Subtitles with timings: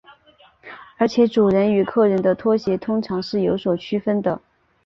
[0.97, 4.41] 而且主人与客人的拖鞋通常是有所区分的。